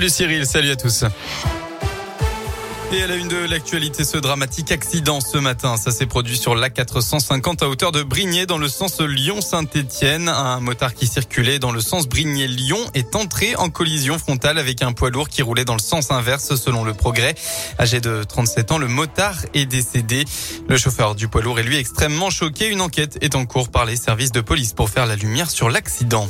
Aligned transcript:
Salut 0.00 0.10
Cyril, 0.10 0.46
salut 0.46 0.70
à 0.70 0.76
tous. 0.76 1.04
Et 2.92 3.02
à 3.02 3.08
la 3.08 3.16
une 3.16 3.26
de 3.26 3.50
l'actualité, 3.50 4.04
ce 4.04 4.16
dramatique 4.16 4.70
accident 4.70 5.20
ce 5.20 5.38
matin. 5.38 5.76
Ça 5.76 5.90
s'est 5.90 6.06
produit 6.06 6.36
sur 6.36 6.54
l'A450 6.54 7.64
à 7.64 7.68
hauteur 7.68 7.90
de 7.90 8.04
Brignais 8.04 8.46
dans 8.46 8.58
le 8.58 8.68
sens 8.68 9.00
Lyon-Saint-Etienne. 9.00 10.28
Un 10.28 10.60
motard 10.60 10.94
qui 10.94 11.08
circulait 11.08 11.58
dans 11.58 11.72
le 11.72 11.80
sens 11.80 12.06
Brignais-Lyon 12.06 12.78
est 12.94 13.16
entré 13.16 13.56
en 13.56 13.70
collision 13.70 14.20
frontale 14.20 14.58
avec 14.58 14.82
un 14.82 14.92
poids 14.92 15.10
lourd 15.10 15.28
qui 15.28 15.42
roulait 15.42 15.64
dans 15.64 15.74
le 15.74 15.80
sens 15.80 16.12
inverse 16.12 16.54
selon 16.54 16.84
le 16.84 16.94
progrès. 16.94 17.34
Âgé 17.80 18.00
de 18.00 18.22
37 18.22 18.70
ans, 18.70 18.78
le 18.78 18.86
motard 18.86 19.38
est 19.52 19.66
décédé. 19.66 20.24
Le 20.68 20.76
chauffeur 20.76 21.16
du 21.16 21.26
poids 21.26 21.42
lourd 21.42 21.58
est 21.58 21.64
lui 21.64 21.76
extrêmement 21.76 22.30
choqué. 22.30 22.68
Une 22.68 22.82
enquête 22.82 23.18
est 23.20 23.34
en 23.34 23.46
cours 23.46 23.68
par 23.68 23.84
les 23.84 23.96
services 23.96 24.30
de 24.30 24.42
police 24.42 24.74
pour 24.74 24.90
faire 24.90 25.06
la 25.06 25.16
lumière 25.16 25.50
sur 25.50 25.70
l'accident. 25.70 26.28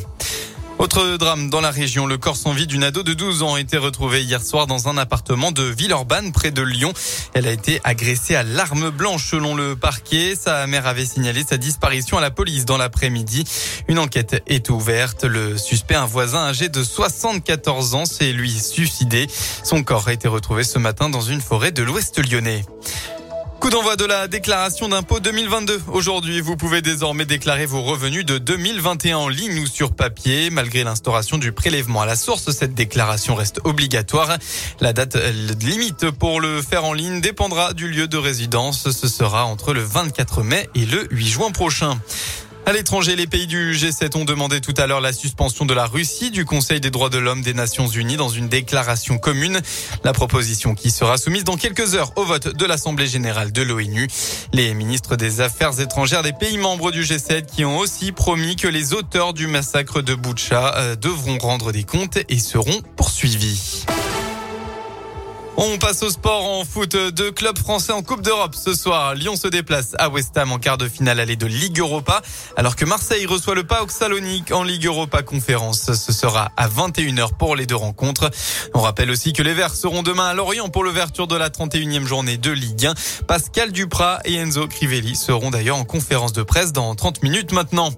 Autre 0.79 1.17
drame 1.17 1.51
dans 1.51 1.61
la 1.61 1.73
région, 1.73 2.07
le 2.07 2.19
corps 2.19 2.37
sans 2.37 2.53
vie 2.53 2.69
d'une 2.69 2.85
ado 2.85 3.03
de 3.03 3.13
12 3.13 3.43
ans 3.43 3.55
a 3.55 3.61
été 3.61 3.77
retrouvé 3.77 4.23
hier 4.23 4.41
soir 4.41 4.69
dans 4.69 4.87
un 4.87 4.97
appartement 4.97 5.51
de 5.51 5.65
Villeurbanne 5.65 6.31
près 6.31 6.53
de 6.53 6.63
Lyon. 6.63 6.93
Elle 7.35 7.49
a 7.49 7.53
été 7.53 7.81
agressée 7.82 8.36
à 8.36 8.45
l'arme 8.45 8.91
blanche 8.91 9.29
selon 9.29 9.57
le 9.57 9.75
parquet. 9.75 10.35
Sa 10.41 10.69
mère 10.69 10.86
avait 10.86 11.05
signalé 11.05 11.43
sa 11.43 11.57
disparition 11.57 12.17
à 12.17 12.21
la 12.21 12.31
police 12.31 12.64
dans 12.64 12.77
l'après-midi. 12.77 13.43
Une 13.89 13.99
enquête 13.99 14.41
est 14.46 14.71
ouverte. 14.71 15.25
Le 15.25 15.59
suspect, 15.59 15.96
un 15.96 16.07
voisin 16.07 16.45
âgé 16.45 16.69
de 16.69 16.85
74 16.85 17.97
ans, 17.97 18.05
s'est 18.05 18.33
lui 18.33 18.53
suicidé. 18.53 19.27
Son 19.64 19.83
corps 19.83 20.07
a 20.07 20.13
été 20.13 20.29
retrouvé 20.29 20.63
ce 20.63 20.79
matin 20.79 21.08
dans 21.08 21.22
une 21.22 21.41
forêt 21.41 21.72
de 21.72 21.83
l'ouest 21.83 22.25
lyonnais. 22.25 22.64
Coup 23.61 23.71
d'envoi 23.71 23.96
de 23.96 24.04
la 24.04 24.29
déclaration 24.29 24.89
d'impôt 24.89 25.18
2022. 25.18 25.82
Aujourd'hui, 25.89 26.40
vous 26.40 26.57
pouvez 26.57 26.80
désormais 26.80 27.25
déclarer 27.25 27.66
vos 27.66 27.82
revenus 27.82 28.25
de 28.25 28.39
2021 28.39 29.16
en 29.16 29.29
ligne 29.29 29.58
ou 29.58 29.66
sur 29.66 29.93
papier. 29.93 30.49
Malgré 30.50 30.85
l'instauration 30.85 31.39
du 31.39 31.50
prélèvement 31.50 32.02
à 32.02 32.06
la 32.06 32.14
source, 32.14 32.52
cette 32.52 32.75
déclaration 32.75 33.34
reste 33.34 33.61
obligatoire. 33.64 34.39
La 34.80 34.92
date 34.92 35.16
limite 35.61 36.11
pour 36.12 36.41
le 36.41 36.62
faire 36.62 36.84
en 36.84 36.92
ligne 36.92 37.20
dépendra 37.20 37.72
du 37.72 37.88
lieu 37.88 38.06
de 38.06 38.16
résidence. 38.16 38.91
Ce 38.92 39.08
sera 39.08 39.44
entre 39.44 39.74
le 39.74 39.83
24 39.83 40.44
mai 40.44 40.70
et 40.77 40.86
le 40.86 41.08
8 41.11 41.27
juin 41.27 41.50
prochain. 41.50 41.98
À 42.69 42.72
l'étranger, 42.74 43.16
les 43.16 43.27
pays 43.27 43.47
du 43.47 43.72
G7 43.72 44.14
ont 44.19 44.27
demandé 44.27 44.61
tout 44.61 44.74
à 44.77 44.86
l'heure 44.86 45.00
la 45.00 45.14
suspension 45.14 45.64
de 45.64 45.72
la 45.72 45.86
Russie 45.86 46.30
du 46.30 46.44
Conseil 46.44 46.80
des 46.80 46.91
droits 46.91 47.08
de 47.08 47.16
l'homme 47.16 47.41
des 47.41 47.55
Nations 47.55 47.86
Unies 47.86 48.19
dans 48.19 48.28
une 48.28 48.50
déclaration 48.50 49.16
commune. 49.16 49.62
La 50.05 50.12
proposition 50.12 50.74
qui 50.74 50.91
sera 50.91 51.16
soumise 51.16 51.44
dans 51.44 51.56
quelques 51.56 51.94
heures 51.94 52.12
au 52.16 52.27
vote 52.27 52.55
de 52.55 52.66
l'Assemblée 52.66 53.06
générale 53.06 53.52
de 53.52 53.62
l'ONU. 53.62 54.06
Les 54.52 54.74
ministres 54.74 55.16
des 55.16 55.41
Affaires 55.41 55.80
étrangères 55.80 56.22
des 56.22 56.34
pays 56.34 56.58
membres 56.58 56.91
du 56.91 57.05
G7 57.05 57.46
qui 57.46 57.64
ont 57.64 57.78
aussi 57.78 58.12
promis 58.12 58.55
que 58.55 58.69
les 58.69 58.92
auteurs 58.92 59.33
du 59.33 59.46
massacre 59.46 60.02
de 60.02 60.14
Boucha 60.14 60.74
euh, 60.77 60.94
devront 60.94 61.39
rendre 61.39 61.72
des 61.72 61.84
comptes 61.84 62.19
et 62.28 62.39
seront 62.39 62.83
poursuivis. 62.96 63.86
On 65.61 65.77
passe 65.77 66.05
au 66.05 66.11
sport 66.11 66.45
en 66.45 66.64
foot. 66.64 66.95
Deux 66.95 67.33
clubs 67.33 67.59
français 67.59 67.92
en 67.92 68.01
Coupe 68.05 68.23
d'Europe 68.23 68.55
ce 68.55 68.75
soir. 68.75 69.17
Lyon 69.17 69.34
se 69.34 69.48
déplace 69.48 69.97
à 69.98 70.09
West 70.09 70.39
Ham 70.39 70.53
en 70.53 70.59
quart 70.61 70.78
de 70.78 70.89
finale 70.89 71.19
allée 71.19 71.34
de 71.34 71.47
Ligue 71.47 71.81
Europa, 71.81 72.23
alors 72.56 72.77
que 72.77 72.84
Marseille 72.84 73.27
reçoit 73.27 73.56
le 73.56 73.64
PAOK 73.64 73.91
Salonique 73.91 74.53
en 74.53 74.62
Ligue 74.62 74.86
Europa 74.86 75.25
Conférence. 75.25 75.92
Ce 75.95 76.12
sera 76.12 76.53
à 76.56 76.69
21h 76.69 77.36
pour 77.36 77.56
les 77.56 77.67
deux 77.67 77.75
rencontres. 77.75 78.31
On 78.73 78.81
rappelle 78.81 79.11
aussi 79.11 79.33
que 79.33 79.42
les 79.42 79.53
Verts 79.53 79.75
seront 79.75 80.05
demain 80.05 80.27
à 80.27 80.34
Lorient 80.34 80.69
pour 80.69 80.84
l'ouverture 80.84 81.27
de 81.27 81.34
la 81.34 81.51
31e 81.51 82.06
journée 82.06 82.36
de 82.36 82.53
Ligue 82.53 82.86
1. 82.86 82.95
Pascal 83.27 83.73
Duprat 83.73 84.20
et 84.27 84.36
Enzo 84.36 84.69
Crivelli 84.69 85.17
seront 85.17 85.51
d'ailleurs 85.51 85.79
en 85.79 85.84
conférence 85.84 86.33
de 86.33 86.45
presse 86.45 86.73
dans 86.73 86.95
30 86.95 87.25
minutes 87.25 87.51
maintenant. 87.51 87.91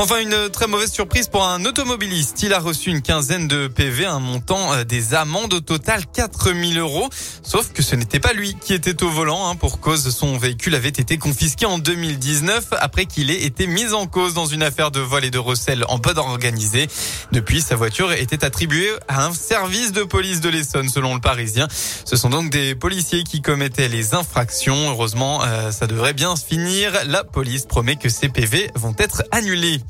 Enfin, 0.00 0.20
une 0.20 0.48
très 0.48 0.68
mauvaise 0.68 0.92
surprise 0.92 1.26
pour 1.26 1.44
un 1.44 1.64
automobiliste. 1.64 2.40
Il 2.44 2.52
a 2.52 2.60
reçu 2.60 2.90
une 2.90 3.02
quinzaine 3.02 3.48
de 3.48 3.66
PV, 3.66 4.06
un 4.06 4.20
montant 4.20 4.72
euh, 4.72 4.84
des 4.84 5.12
amendes 5.12 5.52
au 5.54 5.58
total 5.58 6.04
4000 6.06 6.78
euros. 6.78 7.08
Sauf 7.42 7.72
que 7.72 7.82
ce 7.82 7.96
n'était 7.96 8.20
pas 8.20 8.32
lui 8.32 8.54
qui 8.54 8.74
était 8.74 9.02
au 9.02 9.10
volant. 9.10 9.48
Hein, 9.48 9.56
pour 9.56 9.80
cause, 9.80 10.08
son 10.14 10.38
véhicule 10.38 10.76
avait 10.76 10.88
été 10.88 11.18
confisqué 11.18 11.66
en 11.66 11.78
2019 11.78 12.66
après 12.78 13.06
qu'il 13.06 13.32
ait 13.32 13.42
été 13.42 13.66
mis 13.66 13.92
en 13.92 14.06
cause 14.06 14.34
dans 14.34 14.46
une 14.46 14.62
affaire 14.62 14.92
de 14.92 15.00
vol 15.00 15.24
et 15.24 15.30
de 15.30 15.38
recel 15.38 15.84
en 15.88 15.98
bonne 15.98 16.18
organisée. 16.18 16.86
Depuis, 17.32 17.60
sa 17.60 17.74
voiture 17.74 18.12
était 18.12 18.44
attribuée 18.44 18.92
à 19.08 19.24
un 19.24 19.34
service 19.34 19.90
de 19.90 20.04
police 20.04 20.40
de 20.40 20.48
l'Essonne, 20.48 20.88
selon 20.88 21.16
le 21.16 21.20
Parisien. 21.20 21.66
Ce 22.04 22.14
sont 22.14 22.30
donc 22.30 22.50
des 22.50 22.76
policiers 22.76 23.24
qui 23.24 23.42
commettaient 23.42 23.88
les 23.88 24.14
infractions. 24.14 24.90
Heureusement, 24.90 25.42
euh, 25.42 25.72
ça 25.72 25.88
devrait 25.88 26.14
bien 26.14 26.36
se 26.36 26.46
finir. 26.46 26.92
La 27.06 27.24
police 27.24 27.66
promet 27.66 27.96
que 27.96 28.08
ces 28.08 28.28
PV 28.28 28.70
vont 28.76 28.94
être 28.96 29.24
annulés. 29.32 29.80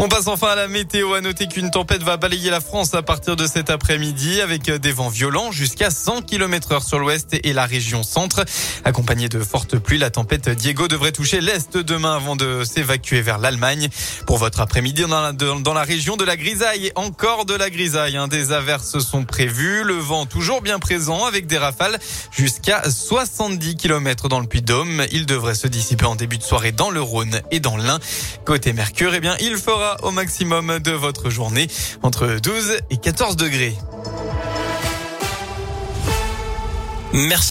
On 0.00 0.06
passe 0.08 0.28
enfin 0.28 0.50
à 0.50 0.54
la 0.54 0.68
météo. 0.68 1.14
À 1.14 1.20
noter 1.20 1.48
qu'une 1.48 1.72
tempête 1.72 2.04
va 2.04 2.16
balayer 2.16 2.50
la 2.50 2.60
France 2.60 2.94
à 2.94 3.02
partir 3.02 3.34
de 3.34 3.48
cet 3.48 3.68
après-midi 3.68 4.40
avec 4.40 4.70
des 4.70 4.92
vents 4.92 5.08
violents 5.08 5.50
jusqu'à 5.50 5.90
100 5.90 6.22
km 6.22 6.70
heure 6.70 6.84
sur 6.84 7.00
l'ouest 7.00 7.34
et 7.42 7.52
la 7.52 7.66
région 7.66 8.04
centre. 8.04 8.44
Accompagnée 8.84 9.28
de 9.28 9.40
fortes 9.40 9.76
pluies, 9.76 9.98
la 9.98 10.10
tempête 10.10 10.50
Diego 10.50 10.86
devrait 10.86 11.10
toucher 11.10 11.40
l'est 11.40 11.76
demain 11.76 12.14
avant 12.14 12.36
de 12.36 12.62
s'évacuer 12.62 13.22
vers 13.22 13.38
l'Allemagne. 13.38 13.88
Pour 14.24 14.38
votre 14.38 14.60
après-midi, 14.60 15.02
dans 15.02 15.74
la, 15.74 15.82
région 15.82 16.16
de 16.16 16.24
la 16.24 16.36
grisaille, 16.36 16.92
encore 16.94 17.44
de 17.44 17.54
la 17.54 17.68
grisaille. 17.68 18.16
Hein. 18.16 18.28
Des 18.28 18.52
averses 18.52 19.00
sont 19.00 19.24
prévues. 19.24 19.82
Le 19.82 19.94
vent 19.94 20.26
toujours 20.26 20.62
bien 20.62 20.78
présent 20.78 21.24
avec 21.24 21.48
des 21.48 21.58
rafales 21.58 21.98
jusqu'à 22.30 22.88
70 22.88 23.74
km 23.74 24.28
dans 24.28 24.38
le 24.38 24.46
Puy-de-Dôme. 24.46 25.06
Il 25.10 25.26
devrait 25.26 25.56
se 25.56 25.66
dissiper 25.66 26.04
en 26.04 26.14
début 26.14 26.38
de 26.38 26.44
soirée 26.44 26.70
dans 26.70 26.90
le 26.90 27.02
Rhône 27.02 27.40
et 27.50 27.58
dans 27.58 27.76
l'Ain. 27.76 27.98
Côté 28.44 28.72
Mercure, 28.72 29.12
eh 29.14 29.20
bien, 29.20 29.36
il 29.40 29.56
fera 29.56 29.87
au 30.02 30.10
maximum 30.10 30.78
de 30.78 30.92
votre 30.92 31.30
journée 31.30 31.68
entre 32.02 32.38
12 32.42 32.78
et 32.90 32.96
14 32.96 33.36
degrés. 33.36 33.74
Merci. 37.12 37.46